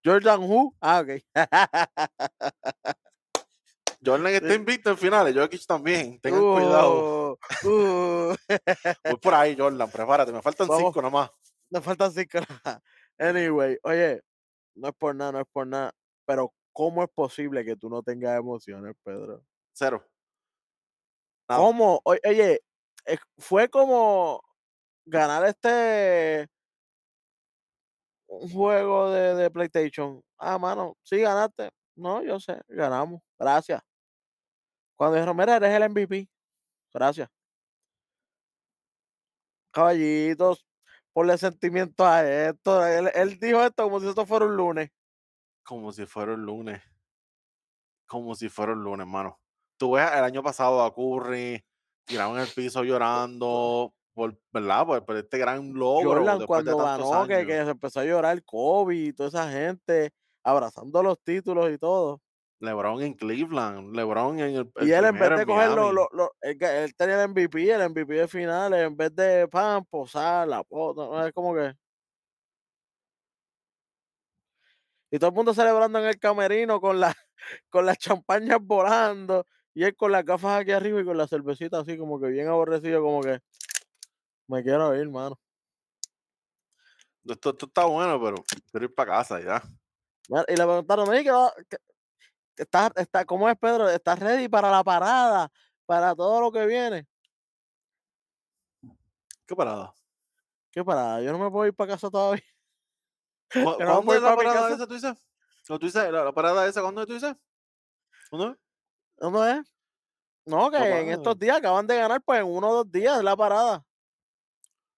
[0.03, 0.75] Jordan Who.
[0.81, 1.23] Ah, ok.
[4.05, 6.19] Jordan está invicto en finales, Jokic también.
[6.19, 7.39] Tengan cuidado.
[7.63, 8.35] Uh, uh.
[9.03, 10.31] Voy por ahí, Jordan, prepárate.
[10.31, 11.31] Me faltan cinco nomás.
[11.69, 12.81] Me faltan cinco nomás.
[13.17, 14.21] Anyway, oye,
[14.75, 15.91] no es por nada, no es por nada.
[16.25, 19.43] Pero, ¿cómo es posible que tú no tengas emociones, Pedro?
[19.73, 20.05] Cero.
[21.47, 22.01] ¿Cómo?
[22.03, 22.61] Oye,
[23.37, 24.41] fue como
[25.05, 26.47] ganar este
[28.27, 30.21] un juego de, de PlayStation.
[30.37, 31.69] Ah, mano, sí ganaste.
[31.95, 33.21] No, yo sé, ganamos.
[33.39, 33.81] Gracias.
[34.95, 36.29] Cuando dijeron, mira, eres el MVP.
[36.93, 37.29] Gracias.
[39.71, 40.65] Caballitos,
[41.11, 42.85] ponle sentimiento a esto.
[42.85, 44.89] Él, dijo esto como si esto fuera un lunes.
[45.63, 46.81] Como si fuera un lunes.
[48.05, 49.39] Como si fuera un lunes, hermano.
[49.77, 51.63] Tú ves el año pasado a Curry
[52.05, 54.85] tirado en el piso llorando, por, ¿verdad?
[54.85, 56.11] Por, este gran logro.
[56.11, 61.03] Jordan cuando ganó, que, que, se empezó a llorar Kobe y toda esa gente abrazando
[61.03, 62.21] los títulos y todo.
[62.59, 64.71] LeBron en Cleveland, LeBron en el.
[64.81, 68.27] y él en vez de cogerlo, lo, lo, él, tenía el MVP, el MVP de
[68.27, 70.61] finales, en vez de pan, posar, la
[71.25, 71.73] es como que.
[75.11, 77.13] Y todo el mundo celebrando en el camerino con, la,
[77.69, 81.79] con las champañas volando y él con las gafas aquí arriba y con la cervecita
[81.79, 83.39] así como que bien aborrecido, como que
[84.47, 85.39] me quiero ir, mano.
[87.25, 89.63] Esto, esto está bueno, pero quiero ir para casa ya.
[90.47, 91.23] Y le preguntaron, ¿qué,
[91.69, 91.77] qué,
[92.57, 93.89] está, está, ¿cómo es Pedro?
[93.89, 95.51] ¿Estás ready para la parada?
[95.85, 97.07] Para todo lo que viene.
[99.45, 99.93] ¿Qué parada?
[100.71, 101.21] ¿Qué parada?
[101.21, 102.43] Yo no me puedo ir para casa todavía.
[103.53, 105.15] ¿Cuándo es la parada esa, tú dices?
[105.65, 107.35] ¿Tú dices la, parada esa, cuándo tú dices?
[108.29, 108.57] ¿Cuándo es?
[109.17, 109.73] ¿Dónde es?
[110.45, 113.35] No, que en estos días acaban de ganar, pues en uno o dos días la
[113.35, 113.83] parada.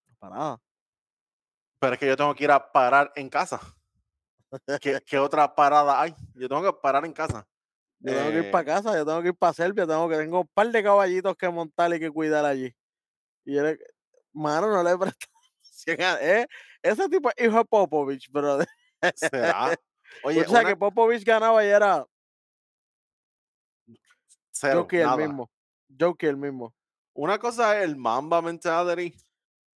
[0.10, 0.62] La parada.
[1.80, 3.62] Pero es que yo tengo que ir a parar en casa.
[4.80, 6.16] ¿Qué, ¿Qué, otra parada hay?
[6.34, 7.48] Yo tengo que parar en casa.
[8.00, 10.18] Yo tengo que ir para eh casa, yo tengo que ir para Serbia, tengo que
[10.18, 12.74] tengo un par de caballitos que montar y que cuidar allí.
[13.44, 13.80] Y él,
[14.34, 15.38] mano, no le he prestado
[16.22, 16.48] ¿eh?
[16.82, 18.60] Ese tipo es hijo de Popovich, pero
[19.16, 19.76] ¿Será?
[20.24, 22.06] Oye, o sea que Popovich ganaba y era
[24.52, 25.52] Cero, Jokic el mismo.
[26.00, 26.74] Jokic el mismo.
[27.14, 29.16] Una cosa es el Mamba mentality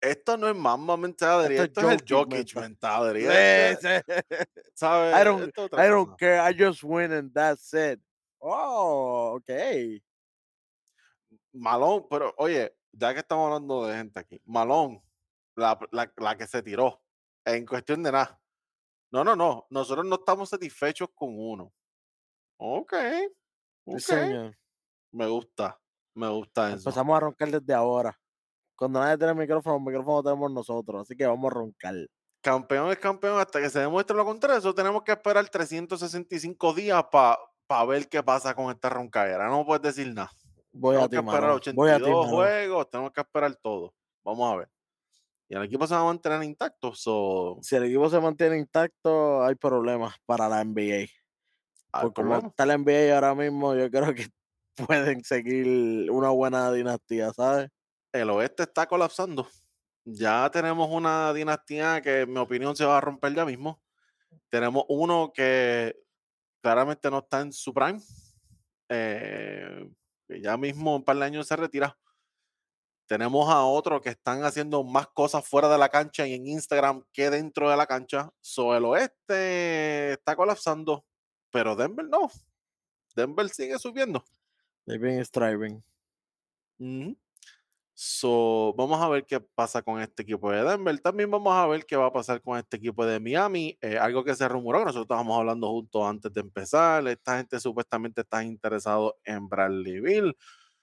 [0.02, 3.26] esto no es Mamba mentality, esto, es el Jokic mentality.
[4.74, 5.16] ¿Sabes?
[5.16, 8.00] I don't, I don't care, I just win and that's it.
[8.40, 10.02] Oh, ok.
[11.54, 15.02] Malón, pero oye, ya que estamos hablando de gente aquí, Malón,
[15.56, 17.02] la, la, la que se tiró
[17.46, 18.42] en cuestión de nada.
[19.12, 21.74] No, no, no, nosotros no estamos satisfechos con uno.
[22.58, 23.30] Sí, okey,
[23.98, 24.58] señor.
[25.12, 25.80] me gusta,
[26.16, 26.78] me gusta eso.
[26.78, 28.21] Empezamos a roncar desde ahora.
[28.82, 31.94] Cuando nadie tiene micrófono, el micrófono lo tenemos nosotros, así que vamos a roncar.
[32.42, 37.04] Campeón es campeón hasta que se demuestre lo contrario, eso tenemos que esperar 365 días
[37.12, 40.32] para ver qué pasa con esta roncadera, no puedes decir nada.
[40.72, 41.76] Voy a Tenemos ti, que esperar mano.
[41.76, 42.36] Voy a ti, 82 mano.
[42.36, 43.94] juegos, tenemos que esperar todo.
[44.24, 44.70] Vamos a ver.
[45.48, 49.44] Y el equipo se va a mantener intacto, so, Si el equipo se mantiene intacto,
[49.44, 51.06] hay problemas para la NBA.
[52.02, 54.26] Por como está la NBA ahora mismo, yo creo que
[54.88, 57.70] pueden seguir una buena dinastía, ¿sabes?
[58.12, 59.48] El oeste está colapsando.
[60.04, 63.82] Ya tenemos una dinastía que, en mi opinión, se va a romper ya mismo.
[64.50, 65.96] Tenemos uno que
[66.62, 68.02] claramente no está en su prime.
[68.90, 69.90] eh,
[70.28, 71.98] que ya mismo un par de años se retira.
[73.08, 77.04] Tenemos a otros que están haciendo más cosas fuera de la cancha y en Instagram
[77.14, 78.30] que dentro de la cancha.
[78.42, 81.06] So, el oeste está colapsando,
[81.52, 82.30] pero Denver no.
[83.16, 84.24] Denver sigue subiendo.
[84.86, 85.84] They've been striving.
[86.80, 87.18] Ujú.
[88.04, 91.00] So, vamos a ver qué pasa con este equipo de Denver.
[91.02, 93.78] También vamos a ver qué va a pasar con este equipo de Miami.
[93.80, 97.08] eh, algo que se rumoró, que nosotros estábamos hablando juntos antes de empezar.
[97.08, 100.36] Esta gente supuestamente está interesado en Bradley Bill.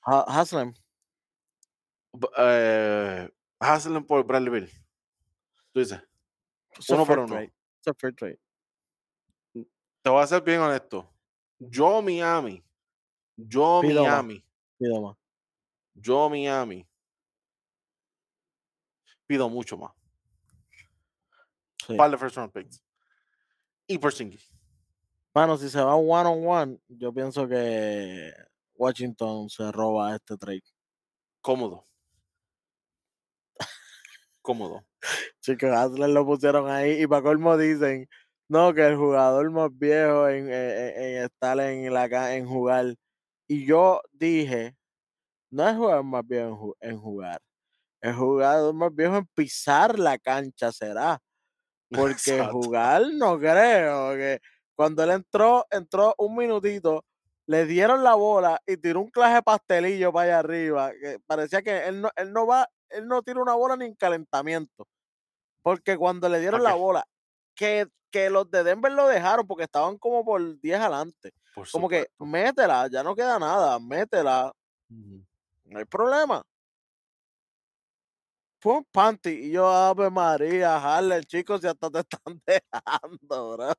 [0.02, 0.72] Ha- Haslem,
[2.36, 3.28] Eh,
[3.58, 4.70] Haslem por Bradley Bill.
[5.72, 7.34] Tú dices, a Uno por uno.
[7.98, 8.38] fair trade.
[10.02, 11.12] te voy a ser bien honesto.
[11.58, 12.62] Yo Miami,
[13.36, 13.82] yo.
[13.82, 14.44] Miami,
[15.94, 16.86] yo Miami.
[19.28, 19.92] Pido mucho más.
[21.86, 21.94] Sí.
[21.94, 22.82] Par de first round picks.
[23.86, 24.52] Y Porzingis.
[25.34, 28.32] Mano, si se va one on one, yo pienso que
[28.74, 30.64] Washington se roba este trade.
[31.40, 31.86] Cómodo.
[34.42, 34.84] Cómodo.
[35.40, 38.08] Chicos, Haslem lo pusieron ahí y para colmo dicen,
[38.48, 42.94] no, que el jugador más viejo en, en- en- en estar en la en jugar.
[43.46, 44.74] Y yo dije,
[45.50, 47.40] no es el jugador más viejo en jugar,
[48.00, 51.18] el jugador más viejo en pisar la cancha será.
[51.90, 52.52] Porque Exacto.
[52.52, 54.40] jugar no creo que
[54.74, 57.04] cuando él entró, entró un minutito,
[57.46, 60.92] le dieron la bola y tiró un clase de pastelillo para allá arriba.
[60.92, 63.94] Que parecía que él no, él no va, él no tira una bola ni en
[63.94, 64.86] calentamiento.
[65.62, 67.04] Porque cuando le dieron la bola,
[67.54, 71.32] que, que los de Denver lo dejaron porque estaban como por 10 adelante.
[71.54, 74.52] Por Como que métela, ya no queda nada, métela,
[74.88, 76.44] no hay problema.
[78.60, 83.72] Fue un panty y yo, Ave María, Harlem, chicos, si hasta te están dejando, bro.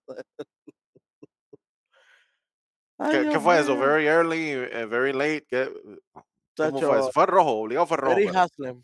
[2.97, 3.77] Ay, ¿Qué, fue eso?
[3.77, 5.45] Very early, eh, very late.
[5.49, 5.71] ¿Qué-
[6.57, 7.11] ¿Cómo fue eso?
[7.13, 8.13] Fue rojo, obligado fue rojo.
[8.17, 8.83] Eddie pero- Haslem.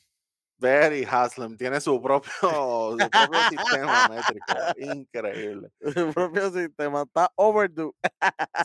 [0.58, 4.45] Very Haslem tiene su propio, su propio sistema métrico.
[4.77, 5.69] Increíble.
[5.93, 7.91] Su propio sistema está overdue.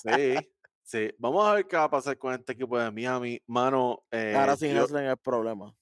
[0.00, 0.36] Sí,
[0.84, 1.10] sí.
[1.18, 3.42] Vamos a ver qué va a pasar con este equipo de Miami.
[3.48, 5.74] Mano, eh, Ahora sin yo- Haslem es problema.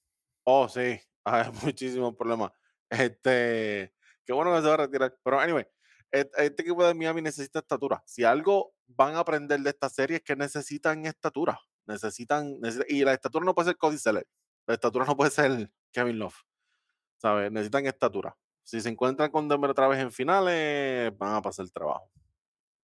[0.45, 2.51] Oh, sí, hay muchísimos problemas.
[2.89, 3.93] Este,
[4.25, 5.17] qué bueno que se va a retirar.
[5.23, 5.65] Pero, anyway,
[6.11, 8.01] este, este equipo de Miami necesita estatura.
[8.05, 11.59] Si algo van a aprender de esta serie es que necesitan estatura.
[11.85, 14.27] Necesitan, necesita- y la estatura no puede ser Cody Zeller.
[14.67, 16.35] La estatura no puede ser Kevin Love.
[17.17, 17.51] ¿Sabes?
[17.51, 18.35] Necesitan estatura.
[18.63, 22.11] Si se encuentran con Denver otra vez en finales, van a pasar el trabajo.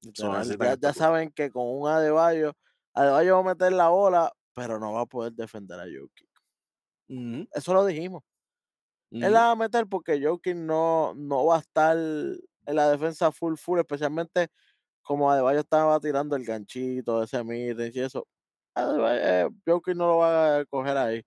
[0.02, 2.54] Ya, ya saben que con un Adebayo,
[2.93, 5.86] Adebayo va a meter la bola, pero no va a poder defender a
[7.54, 8.24] Eso lo dijimos.
[9.12, 13.32] Él la va a meter porque Jokic no, no va a estar en la defensa
[13.32, 14.50] full full, especialmente
[15.04, 18.28] como Adebayo estaba tirando el ganchito, ese mid y eso.
[18.76, 21.24] Adebayo- eh, Jokic no lo va a coger ahí.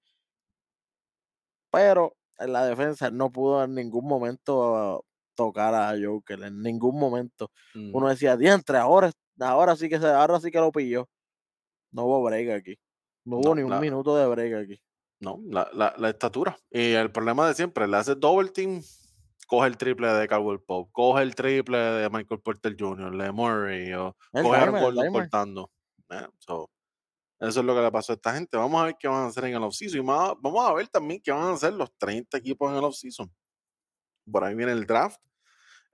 [1.71, 7.51] Pero en la defensa no pudo en ningún momento tocar a Joker, en ningún momento.
[7.95, 11.09] Uno decía, diantre, ahora, ahora sí que se, ahora sí que lo pilló.
[11.93, 12.77] No hubo break aquí.
[13.25, 14.81] No hubo No, ni un minuto de break aquí.
[15.21, 16.57] No, la, la, la estatura.
[16.71, 18.81] Y el problema de siempre, le hace double team,
[19.47, 23.93] coge el triple de Caldwell Pope, coge el triple de Michael Porter Jr., de Murray,
[23.95, 25.13] o El coge dimer, el dimer.
[25.13, 25.71] cortando.
[26.11, 26.71] Eh, so,
[27.41, 28.57] eso es lo que le pasó a esta gente.
[28.57, 30.01] Vamos a ver qué van a hacer en el offseason.
[30.01, 32.85] Y más- vamos a ver también qué van a hacer los 30 equipos en el
[32.85, 33.33] offseason.
[34.31, 35.21] Por ahí viene el draft.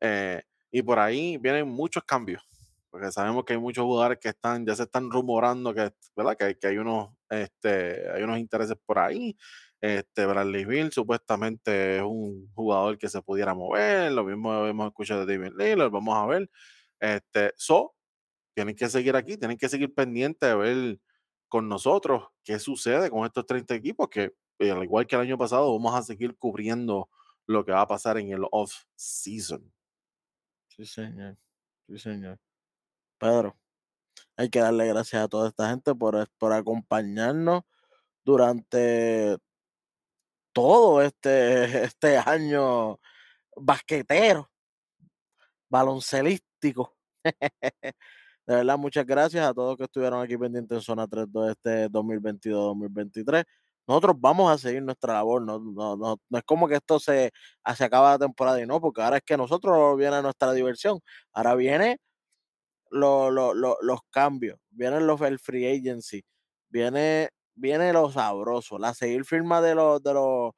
[0.01, 2.43] eh, y por ahí vienen muchos cambios.
[2.91, 6.37] Porque sabemos que hay muchos jugadores que están, ya se están rumorando que, ¿verdad?
[6.37, 7.11] que, que hay, unos,
[7.43, 9.37] este, hay unos intereses por ahí.
[9.81, 14.13] Este, Bradley Bill supuestamente es un jugador que se pudiera mover.
[14.13, 15.91] Lo mismo hemos escuchado de David Lillard.
[15.91, 16.51] Vamos a ver.
[17.01, 17.95] Este, so,
[18.55, 21.01] tienen que seguir aquí, tienen que seguir pendientes de ver
[21.49, 25.39] con nosotros qué sucede con estos 30 equipos, que eh, al igual que el año
[25.39, 27.09] pasado, vamos a seguir cubriendo
[27.47, 29.73] lo que va a pasar en el off-season.
[30.69, 31.37] Sí, señor.
[31.87, 32.39] Sí, señor.
[33.19, 33.57] Pedro,
[34.37, 37.63] hay que darle gracias a toda esta gente por, por acompañarnos
[38.25, 39.39] durante
[40.53, 42.99] todo este, este año
[43.57, 44.51] basquetero,
[45.69, 46.97] baloncelístico.
[48.47, 53.45] De verdad, muchas gracias a todos que estuvieron aquí pendientes en Zona 3 este 2022-2023.
[53.87, 57.31] Nosotros vamos a seguir nuestra labor, no, no, no, no, es como que esto se,
[57.77, 61.01] se acaba la temporada y no, porque ahora es que nosotros viene nuestra diversión,
[61.33, 61.99] ahora viene
[62.95, 66.25] lo, lo, los cambios, viene los, el free agency,
[66.69, 70.53] viene, viene lo sabroso, la seguir firma de los, de los,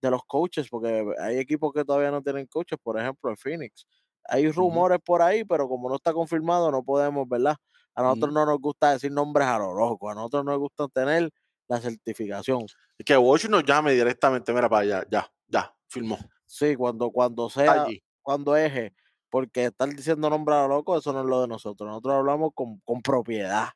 [0.00, 3.86] de los coaches, porque hay equipos que todavía no tienen coaches, por ejemplo, el Phoenix.
[4.24, 7.56] Hay rumores por ahí, pero como no está confirmado, no podemos, ¿verdad?
[7.94, 11.30] A nosotros no nos gusta decir nombres a lo loco, a nosotros nos gusta tener
[11.66, 12.66] la certificación.
[13.04, 16.18] Que Watch nos llame directamente, mira para allá, ya, ya, firmó.
[16.44, 17.86] Sí, cuando, cuando sea,
[18.22, 18.92] cuando eje,
[19.30, 21.88] porque estar diciendo nombres a lo loco, eso no es lo de nosotros.
[21.88, 23.68] Nosotros hablamos con, con propiedad.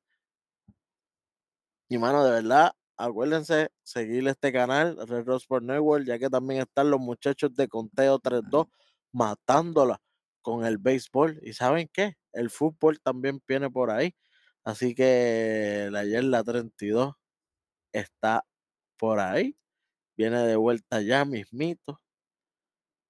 [1.89, 6.63] Y mano, de verdad, acuérdense seguir este canal, Red Rose Sport Network, ya que también
[6.63, 8.69] están los muchachos de Conteo 3-2
[9.13, 10.01] matándola
[10.43, 11.41] con el béisbol.
[11.43, 12.15] ¿Y saben qué?
[12.33, 14.15] El fútbol también viene por ahí.
[14.65, 17.15] Así que la Yerla 32
[17.93, 18.45] está
[18.99, 19.57] por ahí.
[20.17, 22.01] Viene de vuelta ya mismito.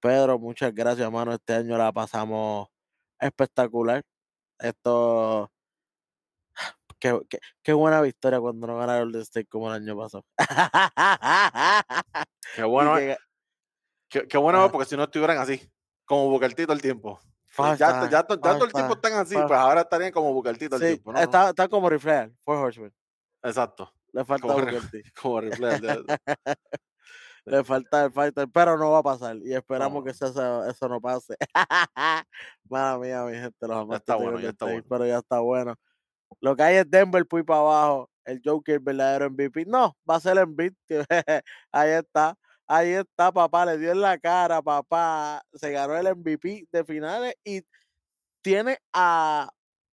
[0.03, 1.31] Pedro, muchas gracias, hermano.
[1.31, 2.67] Este año la pasamos
[3.17, 4.03] espectacular.
[4.59, 5.49] Esto.
[6.99, 7.17] Qué,
[7.63, 10.25] qué, buena victoria cuando no ganaron el State como el año pasado.
[12.55, 12.95] qué bueno.
[14.09, 15.71] qué, bueno, porque si no estuvieran así,
[16.03, 17.21] como Bucartito el tiempo.
[17.57, 21.13] ya, ya, ya, todo el tiempo están así, pues ahora estarían como Bucartito el tiempo.
[21.13, 21.19] ¿no?
[21.19, 22.93] Está, está como Rifleal, fue Horseman.
[23.41, 23.93] Exacto.
[24.11, 24.55] Le falta como,
[25.21, 25.41] como
[27.45, 29.37] Le falta el fighter, pero no va a pasar.
[29.37, 31.35] Y esperamos que eso, eso, no pase.
[32.69, 34.85] Madre mía, mi gente, los ya está bueno, ya está bueno.
[34.87, 35.75] Pero ya está bueno.
[36.39, 38.09] Lo que hay es Denver, pues para abajo.
[38.25, 39.65] El Joker, el verdadero MVP.
[39.65, 40.75] No, va a ser el MVP.
[41.71, 42.37] ahí está.
[42.65, 43.65] Ahí está, papá.
[43.65, 45.43] Le dio en la cara, papá.
[45.53, 47.61] Se ganó el MVP de finales y
[48.41, 49.49] tiene a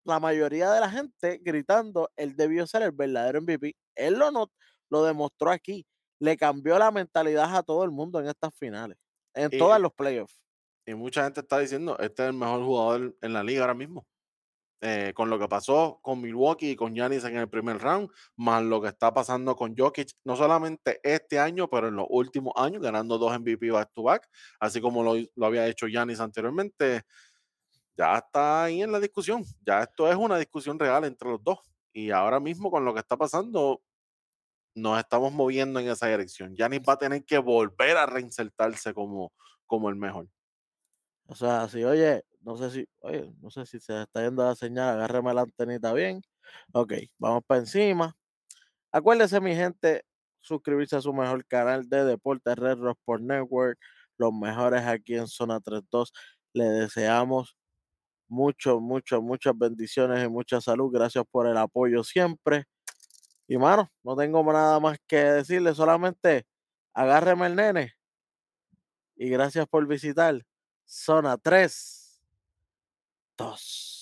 [0.07, 3.77] la mayoría de la gente gritando, él debió ser el verdadero MVP.
[3.97, 4.51] Él lo, no,
[4.89, 5.87] lo demostró aquí.
[6.19, 8.97] Le cambió la mentalidad a todo el mundo en estas finales,
[9.35, 10.41] en todos los playoffs.
[10.87, 14.07] Y mucha gente está diciendo, este es el mejor jugador en la liga ahora mismo.
[14.83, 18.63] Eh, con lo que pasó con Milwaukee y con Giannis en el primer round, más
[18.63, 22.83] lo que está pasando con Jokic, no solamente este año, pero en los últimos años,
[22.83, 24.29] ganando dos MVP back to back,
[24.61, 27.05] así como lo, lo había hecho Giannis anteriormente
[27.97, 29.45] ya está ahí en la discusión.
[29.65, 31.59] Ya esto es una discusión real entre los dos.
[31.93, 33.81] Y ahora mismo con lo que está pasando,
[34.77, 36.55] nos estamos moviendo en esa dirección.
[36.55, 39.33] Yanis va a tener que volver a reinsertarse como,
[39.67, 40.29] como el mejor.
[41.27, 44.55] O sea, si oye, no sé si, oye, no sé si se está yendo la
[44.55, 46.23] señal, agárreme la antenita bien.
[46.73, 48.15] Ok, vamos para encima.
[48.93, 50.05] Acuérdese, mi gente,
[50.41, 53.79] suscribirse a su mejor canal de deporte Red Rock Network.
[54.19, 56.13] Los mejores aquí en Zona 32.
[56.53, 57.57] Le deseamos
[58.29, 60.91] mucho, mucho, muchas bendiciones y mucha salud.
[60.93, 62.67] Gracias por el apoyo siempre.
[63.49, 66.47] Y mano, no tengo nada más que decirle, solamente
[66.95, 67.95] agárreme el nene.
[69.17, 70.45] Y gracias por visitar
[70.85, 72.21] Zona 3,
[73.39, 73.96] 2.